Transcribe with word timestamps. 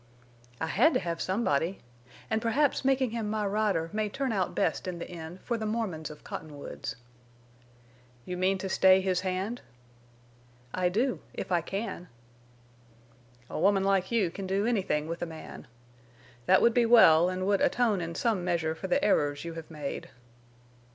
"I 0.59 0.65
had 0.65 0.95
to 0.95 0.99
have 0.99 1.21
somebody. 1.21 1.77
And 2.27 2.41
perhaps 2.41 2.83
making 2.83 3.11
him 3.11 3.29
my 3.29 3.45
rider 3.45 3.91
may 3.93 4.09
turn 4.09 4.31
out 4.31 4.55
best 4.55 4.87
in 4.87 4.97
the 4.97 5.07
end 5.07 5.41
for 5.41 5.59
the 5.59 5.65
Mormons 5.67 6.09
of 6.09 6.23
Cottonwoods." 6.23 6.95
"You 8.25 8.35
mean 8.35 8.57
to 8.57 8.67
stay 8.67 8.99
his 8.99 9.19
hand?" 9.21 9.61
"I 10.73 10.89
do—if 10.89 11.51
I 11.51 11.61
can." 11.61 12.07
"A 13.47 13.59
woman 13.59 13.83
like 13.83 14.11
you 14.11 14.31
can 14.31 14.47
do 14.47 14.65
anything 14.65 15.07
with 15.07 15.21
a 15.21 15.27
man. 15.27 15.67
That 16.47 16.63
would 16.63 16.73
be 16.73 16.87
well, 16.87 17.29
and 17.29 17.45
would 17.45 17.61
atone 17.61 18.01
in 18.01 18.15
some 18.15 18.43
measure 18.43 18.73
for 18.73 18.87
the 18.87 19.05
errors 19.05 19.45
you 19.45 19.53
have 19.53 19.69
made." 19.69 20.09